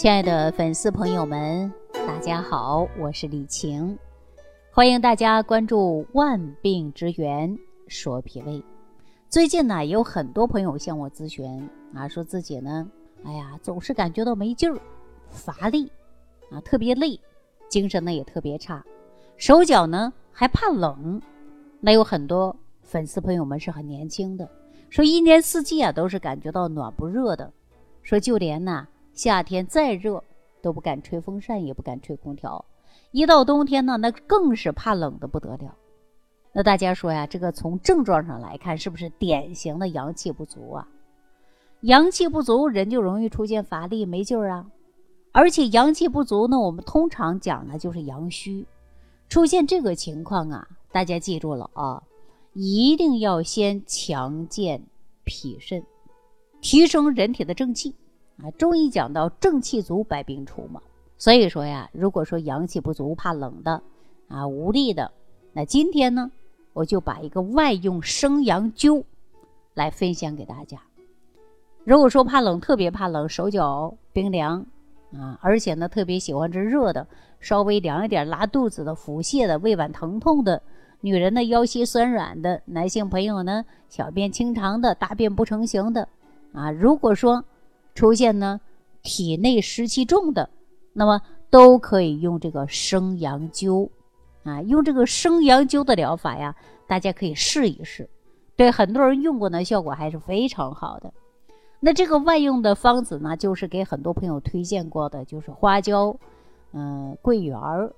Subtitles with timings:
[0.00, 3.98] 亲爱的粉丝朋友们，大家好，我是李晴，
[4.72, 7.54] 欢迎大家关注“万病之源
[7.86, 8.64] 说脾胃”。
[9.28, 12.90] 最近呢，也有很多朋友向我咨询啊，说自己呢，
[13.24, 14.80] 哎呀，总是感觉到没劲儿、
[15.28, 15.92] 乏力
[16.50, 17.20] 啊，特别累，
[17.68, 18.82] 精神呢也特别差，
[19.36, 21.20] 手脚呢还怕冷。
[21.78, 24.48] 那有很多粉丝朋友们是很年轻的，
[24.88, 27.52] 说一年四季啊都是感觉到暖不热的，
[28.02, 28.88] 说就连呐。
[29.12, 30.22] 夏天再热
[30.62, 32.64] 都不敢吹风扇，也不敢吹空调。
[33.10, 35.74] 一到冬天呢，那更是怕冷的不得了。
[36.52, 40.88] 那大家说呀，这个从症状上来看，是不是典型的阳气不足啊？
[41.82, 44.66] 阳气不足，人就容易出现乏力、没劲儿啊。
[45.32, 48.66] 而且阳气不足呢，我们通常讲的就是阳虚。
[49.28, 52.02] 出现这个情况啊，大家记住了啊，
[52.52, 54.82] 一定要先强健
[55.24, 55.82] 脾肾，
[56.60, 57.94] 提升人体的正气。
[58.42, 60.80] 啊，中医讲到正气足，百病除嘛。
[61.18, 63.82] 所以说呀，如果说阳气不足、怕冷的
[64.28, 65.12] 啊、无力的，
[65.52, 66.30] 那今天呢，
[66.72, 69.04] 我就把一个外用生阳灸
[69.74, 70.78] 来分享给大家。
[71.84, 74.64] 如果说怕冷，特别怕冷，手脚冰凉
[75.12, 77.06] 啊，而且呢特别喜欢吃热的，
[77.40, 80.62] 稍微凉一点拉肚子的、腹泻的、胃脘疼痛的，
[81.02, 86.08] 女人的腰膝酸软的，男性朋友呢小便清长的、大便不成形的
[86.54, 87.44] 啊，如果说。
[87.94, 88.60] 出现呢，
[89.02, 90.48] 体内湿气重的，
[90.92, 93.88] 那么都可以用这个生阳灸，
[94.44, 96.54] 啊，用这个生阳灸的疗法呀，
[96.86, 98.08] 大家可以试一试。
[98.56, 101.12] 对很多人用过呢，效果还是非常好的。
[101.80, 106.14] 那这个外用的方子呢，就是给很多朋友推荐过的，就是花椒，
[106.72, 107.92] 嗯，桂圆儿，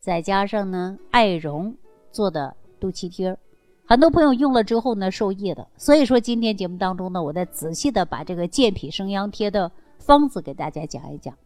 [0.00, 1.74] 再加上呢艾绒
[2.10, 3.38] 做的肚脐贴儿。
[3.84, 5.66] 很多朋友用了之后呢，受益的。
[5.76, 11.36] 所以说，今天节目当中呢，我再仔细的把这个健脾生阳贴的方子给大家讲一讲。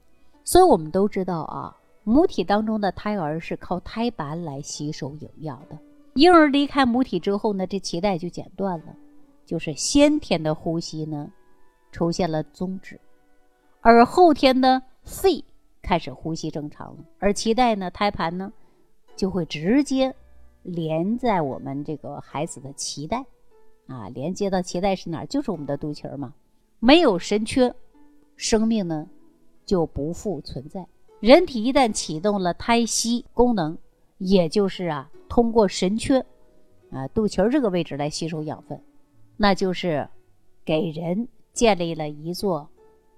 [0.44, 5.76] 所以我们都知道啊，母体当中的胎儿是靠胎盘来吸收营养的。
[6.14, 8.94] 婴儿离开母体之后呢，这脐带就剪断了，
[9.44, 11.28] 就是先天的呼吸呢
[11.91, 13.00] 出现了终止，
[13.80, 15.42] 而后天的肺
[15.82, 18.52] 开始呼吸正常了，而脐带呢，胎盘呢
[19.16, 20.14] 就会直接。
[20.66, 23.25] 连在我们这个孩子的脐带，
[23.87, 25.27] 啊，连接到脐带是哪儿？
[25.27, 26.34] 就是我们的肚脐儿嘛。
[26.81, 27.72] 没有神阙，
[28.34, 29.09] 生命呢
[29.65, 30.84] 就不复存在。
[31.21, 33.78] 人体一旦启动了胎息功能，
[34.19, 36.22] 也就是啊，通过神阙，
[36.91, 38.82] 啊，肚脐儿这个位置来吸收养分，
[39.37, 40.09] 那就是
[40.65, 42.69] 给人建立了一座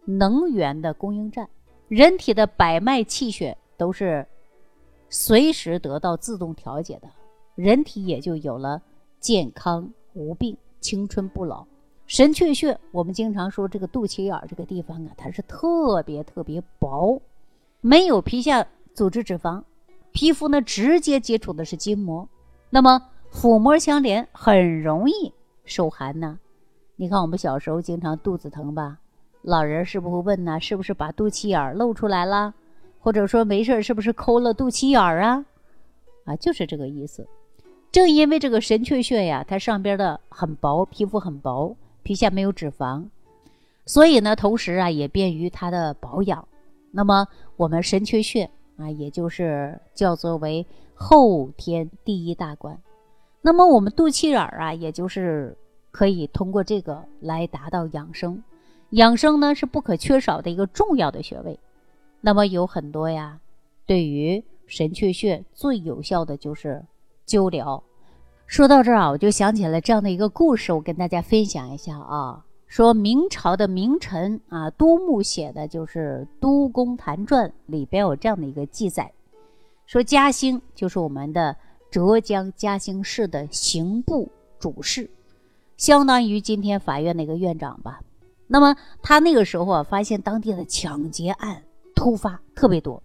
[0.05, 1.49] 能源的供应站。
[1.89, 4.27] 人体的百脉气血都是
[5.09, 7.09] 随时得到自动调节的。
[7.59, 8.81] 人体也就有了
[9.19, 11.67] 健康无病、青春不老。
[12.07, 17.21] 神阙穴，我们经常说这个肚脐眼这个地方啊，它是特别特别薄，
[17.81, 18.65] 没有皮下
[18.95, 19.61] 组织脂肪，
[20.13, 22.29] 皮肤呢直接接触的是筋膜，
[22.71, 26.39] 那么腹膜相连，很容易受寒呢。
[26.95, 29.01] 你看我们小时候经常肚子疼吧，
[29.43, 30.61] 老人是不是会问呢？
[30.61, 32.55] 是不是把肚脐眼露出来了？
[33.01, 35.45] 或者说没事是不是抠了肚脐眼啊？
[36.25, 37.27] 啊，就是这个意思。
[37.91, 43.07] 正因为这个神阙穴呀，它上边的很薄，皮肤很薄，皮下没有脂肪，
[43.87, 46.47] 所以呢，同时啊也便于它的保养。
[46.91, 47.27] 那么
[47.57, 52.79] 我们神阙穴啊，也就是叫做为后天第一大关。
[53.41, 55.57] 那么我们肚脐眼啊，也就是
[55.91, 58.43] 可以通过这个来达到养生。
[58.91, 61.59] 养生呢是不可缺少的一个重要的穴位。
[62.21, 63.41] 那么有很多呀，
[63.87, 66.85] 对于神阙穴最有效的就是。
[67.29, 67.83] 灸疗，
[68.47, 72.43] 说到这儿啊，我就想起了这样的一个故事，我跟大家分享一下啊。
[72.67, 79.13] 说明朝的名臣啊，都牧写的就是《都公谈传》里边有这样的一个记载，
[79.87, 81.55] 说嘉兴就是我们的
[81.91, 85.11] 浙江嘉兴市的刑部主事，
[85.77, 88.01] 相当于今天法院的一个院长吧。
[88.47, 91.63] 那么他那个时候啊，发现当地的抢劫案
[91.95, 93.03] 突发特别多，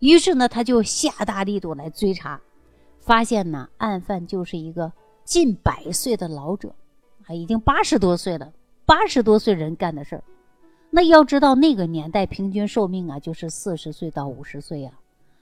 [0.00, 2.40] 于是呢，他就下大力度来追查。
[3.06, 4.92] 发现呢，案犯就是一个
[5.22, 6.74] 近百岁的老者，
[7.26, 8.52] 啊，已经八十多岁了。
[8.84, 10.24] 八十多岁人干的事儿，
[10.90, 14.90] 那要知道那个年代平均寿命啊，就是四十岁到五十岁呀。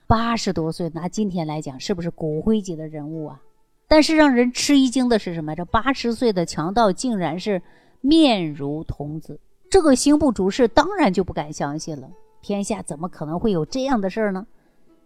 [0.05, 3.41] 八十多岁，拿今天来讲，是不是骨灰级的人物啊？
[3.87, 5.55] 但是让人吃一惊的是什么？
[5.55, 7.63] 这八十岁的强盗竟然是
[7.99, 9.39] 面如童子。
[9.71, 12.11] 这个刑部主事当然就不敢相信了，
[12.43, 14.45] 天下怎么可能会有这样的事儿呢？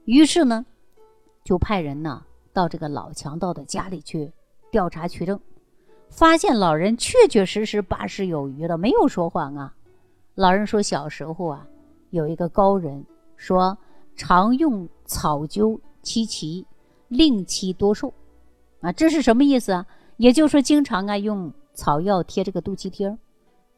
[0.04, 0.66] 于是呢，
[1.46, 2.26] 就派人呢。
[2.54, 4.32] 到这个老强盗的家里去
[4.72, 5.40] 调查取证，
[6.10, 9.74] 发现老人确确实实八十有余了，没有说谎啊。
[10.36, 11.68] 老人说小时候啊，
[12.12, 13.06] 有一个高人
[13.36, 13.78] 说，
[14.16, 16.66] 常用草灸七奇，
[17.08, 18.14] 令其多寿。
[18.82, 19.86] 啊，这是什么意思啊？
[20.18, 23.18] 也就是说，经常啊用草药贴这个肚脐贴儿，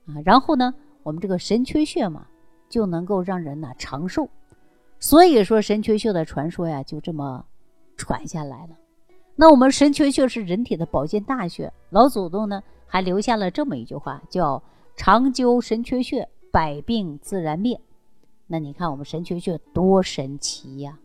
[0.08, 0.74] 啊，然后呢，
[1.04, 2.28] 我们这个神阙穴嘛，
[2.70, 4.30] 就能够让人呐长寿。
[5.00, 7.44] 所以说，神阙穴的传说呀，就这么
[8.02, 8.70] 传下来了。
[9.36, 14.62] 那我们神阙穴是人体的保健大穴，老祖宗呢还留下了这么一句话，叫
[14.98, 17.80] “常灸神阙穴，百病自然灭”。
[18.48, 20.98] 那你看我们神阙穴多神奇呀！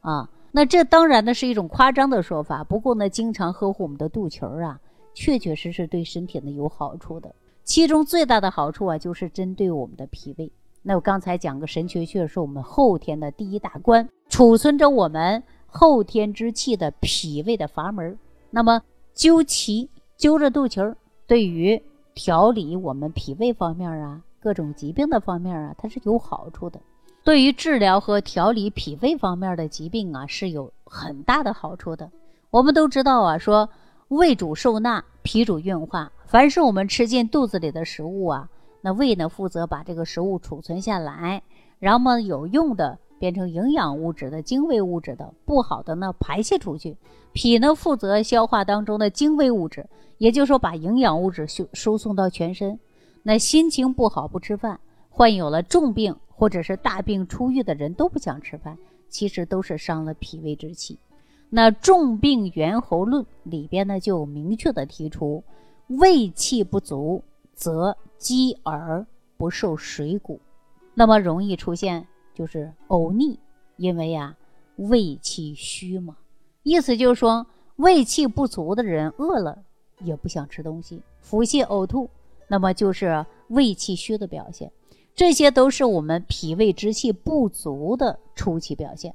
[0.00, 0.30] 啊。
[0.56, 4.78] 那这当然呢是一种夸张的说法，不过呢，经常呵护我们的肚脐儿啊，
[5.12, 7.34] 确确实实对身体呢有好处的。
[7.64, 10.52] 其中最大的好处啊，就是针对我们的脾胃。
[10.80, 15.42] 那我刚才讲个神阙穴是我们后天的第一大关，储存着我们
[15.76, 18.16] 后天之气的脾胃的阀门。
[18.50, 18.80] 那么
[19.16, 21.82] 灸脐灸着肚脐儿，对于
[22.14, 26.80] 调理我们脾胃方面啊，各种疾病的方面啊，它是有好处的。
[27.24, 32.08] 对于治疗和调理脾胃方面的疾病啊，是有很大的好处的。
[32.50, 33.68] 我们都知道啊，说
[34.08, 36.12] 胃主受纳，脾主运化。
[36.26, 38.48] 凡是我们吃进肚子里的食物啊，
[38.80, 41.42] 那胃呢负责把这个食物储存下来，
[41.80, 46.94] 然后有用的变成营养物质的精微物质的，不好的呢排泄出去。
[47.32, 49.88] 脾呢负责消化当中的精微物质，
[50.18, 52.78] 也就是说把营养物质输输送到全身。
[53.22, 54.78] 那心情不好不吃饭，
[55.08, 56.14] 患有了重病。
[56.36, 58.76] 或者是大病初愈的人都不想吃饭，
[59.08, 60.98] 其实都是伤了脾胃之气。
[61.48, 65.44] 那《重病源候论》里边呢，就明确的提出，
[65.86, 67.22] 胃气不足
[67.54, 69.06] 则饥而
[69.36, 70.40] 不受水谷，
[70.92, 73.38] 那么容易出现就是呕逆，
[73.76, 74.36] 因为呀
[74.76, 76.16] 胃气虚嘛。
[76.62, 77.46] 意思就是说，
[77.76, 79.58] 胃气不足的人饿了
[80.00, 82.10] 也不想吃东西，腹泻呕吐，
[82.48, 84.70] 那么就是胃气虚的表现。
[85.14, 89.14] 这些都是我们脾胃之气不足的初期表现。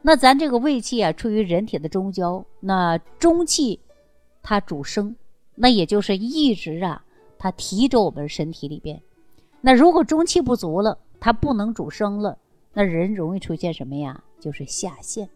[0.00, 3.80] 那咱这个胃气啊，处于人体的中焦，那中气
[4.42, 5.16] 它主升，
[5.54, 7.04] 那也就是一直啊，
[7.38, 9.00] 它提着我们身体里边。
[9.60, 12.36] 那如果中气不足了，它不能主升了，
[12.74, 14.24] 那人容易出现什么呀？
[14.40, 15.28] 就是下陷。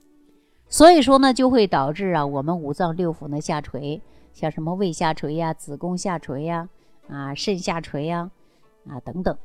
[0.69, 4.01] 所以说呢，就会导致啊，我们五脏六腑呢下垂，
[4.33, 6.69] 像什么胃下垂呀、子宫下垂呀、
[7.09, 8.31] 啊肾下垂呀、
[8.89, 9.37] 啊等等。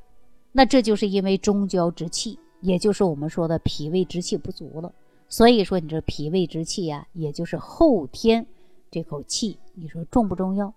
[0.51, 4.91] 那这就是因为中焦之气，也就是我们说的脾胃之气不足了。
[5.29, 8.45] 所以说，你这脾胃之气呀，也就是后天
[8.89, 10.73] 这口气，你说重不重要？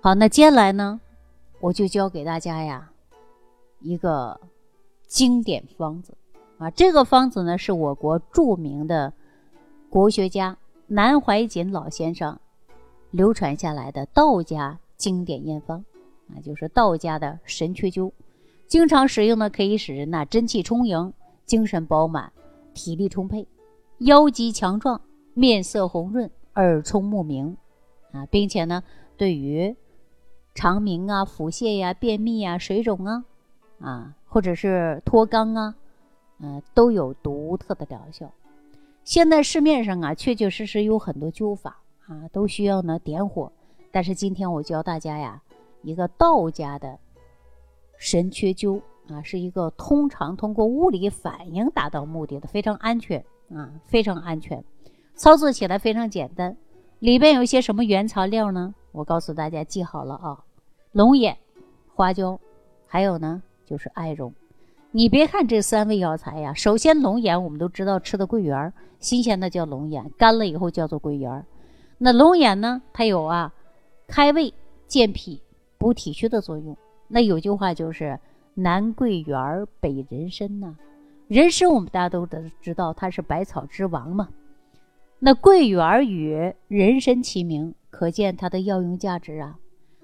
[0.00, 1.00] 好，那接下来呢，
[1.60, 2.90] 我就教给大家呀
[3.80, 4.40] 一个
[5.06, 6.14] 经典方子
[6.62, 6.70] 啊。
[6.70, 9.12] 这个方子呢，是我国著名的
[9.90, 10.56] 国学家
[10.86, 12.38] 南怀瑾老先生
[13.10, 15.84] 流传下来的道家经典验方
[16.28, 18.10] 啊，就是道家的神阙灸。
[18.66, 21.12] 经常使用呢，可以使人呐真气充盈、
[21.44, 22.32] 精神饱满、
[22.72, 23.46] 体力充沛、
[23.98, 25.00] 腰肌强壮、
[25.34, 27.56] 面色红润、耳聪目明
[28.12, 28.82] 啊，并且呢，
[29.18, 29.76] 对于
[30.54, 33.24] 肠鸣啊、腹泻呀、便秘啊、水肿啊
[33.78, 35.74] 啊，或者是脱肛啊，
[36.42, 38.30] 嗯，都有独特的疗效。
[39.04, 43.50] 现在市面上啊，确确实实有很多灸法啊，都需要呢点火。
[43.90, 45.42] 但是今天我教大家呀，
[45.82, 46.98] 一个道家的。
[47.96, 54.64] 神阙灸啊，是一个通常通过物理反应达到目的的，非常安全啊，非常安全，
[55.14, 56.56] 操作起来非常简单。
[56.98, 58.74] 里边有一些什么原材料呢？
[58.90, 60.44] 我告诉大家记好了啊，
[60.90, 61.38] 龙眼、
[61.94, 62.40] 花椒，
[62.86, 64.34] 还有呢就是艾绒。
[64.94, 71.46] 你别看这三味药材呀，首先龙眼我们都知道吃的桂圆，新鲜的叫龙眼，干了以后叫做桂圆。
[71.96, 73.54] 那龙眼呢，它有啊
[74.06, 74.52] 开胃、
[74.86, 75.40] 健脾、
[75.78, 76.76] 补体虚的作用。
[77.08, 78.20] 那有句话就是
[78.52, 80.76] “南桂圆，北人参”呐。
[81.26, 84.28] 人参我们大家都得知道，它是百草之王嘛。
[85.18, 89.56] 那桂圆与人参齐名，可见它的药用价值啊。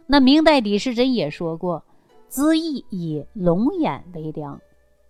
[0.07, 1.85] 那明代李时珍也说过
[2.29, 4.59] ：“滋益以龙眼为良。”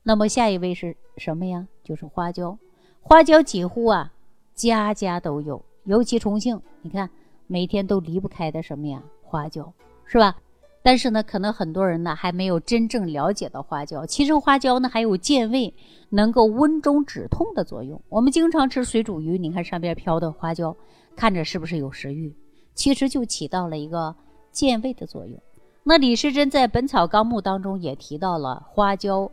[0.09, 1.69] 那么下一位是什么呀？
[1.85, 2.57] 就是花椒。
[2.99, 4.11] 花椒几乎啊
[4.55, 7.11] 家家都有，尤其重庆，你看
[7.47, 9.03] 每天都离不开的什么呀？
[9.23, 9.71] 花椒，
[10.07, 10.35] 是吧？
[10.83, 14.07] 但是呢，可能很多人呢还没有真正了解到花椒。
[14.07, 15.75] 其实花椒呢还有健胃、
[16.09, 18.01] 能够温中止痛的作用。
[18.09, 20.75] 我们经常吃水煮鱼，你看上边飘的花椒，
[21.17, 22.35] 看着是不是有食欲？
[22.73, 24.17] 其实就起到了一个
[24.53, 25.39] 健胃的作用。
[25.85, 29.31] 那李时珍在《本草纲目》当中也提到了花椒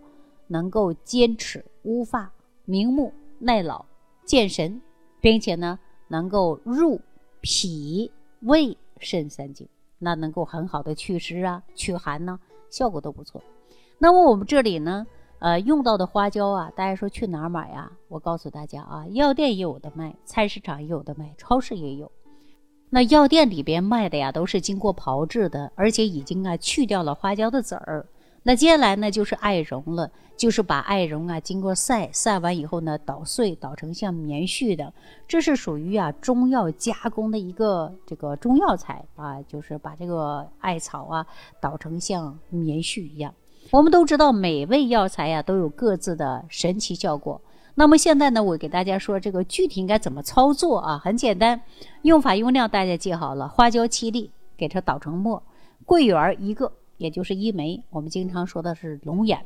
[0.47, 2.31] 能够坚持、乌发、
[2.65, 3.85] 明目、耐老、
[4.23, 4.81] 健神，
[5.19, 6.99] 并且呢能够入
[7.41, 8.11] 脾、
[8.41, 9.67] 胃、肾三经。
[9.97, 12.37] 那能够很好的祛湿啊、驱寒呢，
[12.69, 13.41] 效果都不错。
[13.97, 15.07] 那么我们这里呢，
[15.39, 17.91] 呃，用到的花椒啊，大家说去哪儿买呀？
[18.09, 22.11] 我告诉大家啊，药店也有的卖，菜市场也有的卖，超市也有。
[22.89, 28.05] 那药店里边卖的呀，都是经过炮制的，而且已经啊去掉了花椒的籽儿。
[28.47, 34.93] 那接下来呢，就是艾绒了，就是把艾绒啊经过晒，晒完以后呢捣碎，捣成像棉絮的，
[35.27, 41.25] 这是属于啊中药加工的一个这个中药材啊，就是把这个艾草啊
[41.59, 43.33] 捣成像棉絮一样。
[43.71, 47.41] 我们都知道，每味药材呀都有各自的神奇效果。
[47.73, 51.01] 那么现在呢，我给大家说这个具体应该怎么操作啊？
[51.03, 51.59] 很简单，
[52.03, 55.41] 用法用量大家记好了：花椒七粒，给它捣成末；
[55.83, 56.71] 桂圆一个。
[56.97, 59.45] 也就是一枚，我们经常说的是龙眼。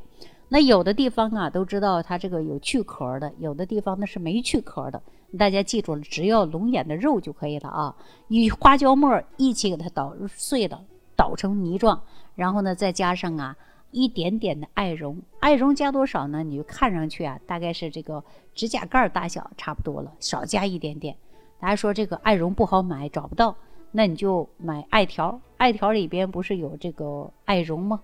[0.51, 5.01] 那有的地方啊，都知道它这个有去壳的，有的地方呢是没去壳的。
[5.37, 7.95] 大家记住了，只要龙眼的肉就可以了啊。
[8.29, 10.83] 与花椒末一起给它捣碎了，
[11.15, 12.01] 捣成泥状，
[12.33, 13.55] 然后呢再加上啊
[13.91, 15.21] 一点点的艾绒。
[15.39, 16.41] 艾绒加多少呢？
[16.41, 18.23] 你就看上去啊，大概是这个
[18.55, 21.15] 指甲盖大小差不多了，少加一点点。
[21.59, 23.55] 大家说这个艾绒不好买，找不到。
[23.91, 28.01] 那你就买艾条，艾条里边不是有这个艾绒吗？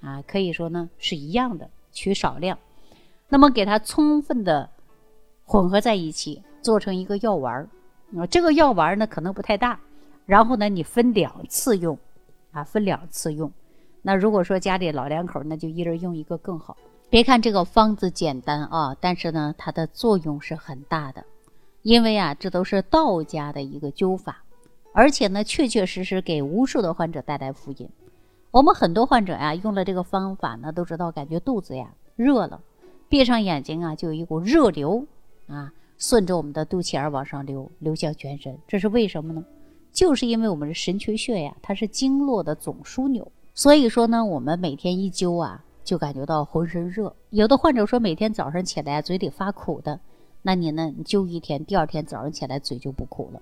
[0.00, 2.58] 啊，可以说呢是一样的，取少量，
[3.28, 4.68] 那么给它充分的
[5.44, 7.68] 混合在一起，做成一个药丸儿。
[8.16, 9.78] 啊，这个药丸儿呢可能不太大，
[10.26, 11.98] 然后呢你分两次用，
[12.52, 13.52] 啊，分两次用。
[14.02, 16.76] 那如果说家里老两口，那就一人用一个更好。
[17.10, 21.24] 别看这个方子简单啊，但是呢它的作用是很大的，
[21.82, 24.42] 因为啊这都是道家的一个灸法。
[24.98, 27.88] 而且呢，确确实实给无数的患者带来福音。
[28.50, 32.60] 我们很多患者呀，用了这个方法呢，都知道感觉肚子呀热了，
[33.08, 35.06] 闭上眼睛啊，就有一股热流
[35.46, 38.58] 啊，顺着我们的肚脐眼往上流，流向全身。
[38.66, 39.44] 这是为什么呢？
[39.92, 43.30] 就是因为我们的神阙穴呀，它是经络的总枢纽。
[43.54, 47.14] 所以说呢，我们每天一灸啊，就感觉到浑身热。
[47.30, 50.00] 有的患者说，每天早上起来嘴里发苦的，
[50.42, 53.40] 那你呢，你灸一天，第二天早上起来嘴就不苦了。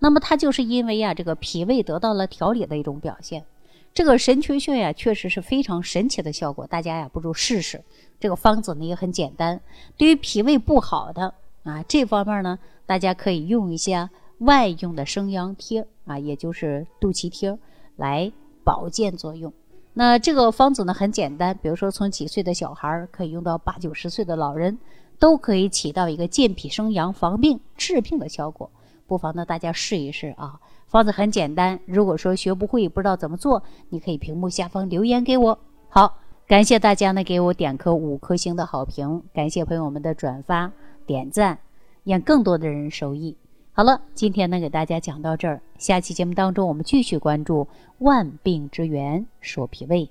[0.00, 3.44] 那么它就是因为呀，这个脾胃得到了调理的一种表现。
[3.92, 6.66] 这个神阙穴呀，确实是非常神奇的效果。
[6.66, 7.82] 大家呀，不如试试。
[8.18, 9.60] 这个方子呢也很简单。
[9.96, 17.58] 对于脾胃不好的啊，这方面呢，大家可以用一些外用的生阳贴啊，也就是肚脐贴
[17.96, 18.32] 来
[18.64, 19.52] 保健作用。
[19.92, 24.78] 那这个方子呢很简单，比如说从几岁的小孩可以用到八九十岁的老人，
[25.18, 28.70] 都可以起到一个健脾生阳、防病治病的效果。
[29.10, 30.60] 不妨呢，大家试一试啊！
[30.86, 35.58] 方子很简单，如果说学不会，不知道怎么做，你可以屏幕下方留言给我。
[35.88, 40.70] 好，感谢大家呢给我点颗五颗星的好评，感谢朋友们的转发
[41.06, 41.58] 点赞，
[42.04, 43.36] 让更多的人受益。
[43.72, 47.66] 好了，今天呢给大家讲到这儿，下期节目当中我们继续关注
[47.98, 50.08] 万病之源说脾胃。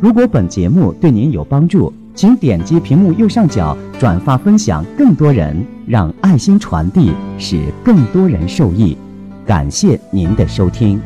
[0.00, 1.92] 如果本节目对您有帮助。
[2.18, 8.98] 请点击屏幕右上角转发分享，更多人让爱心传递，使更多人受益。
[9.46, 11.00] 感谢您的收听。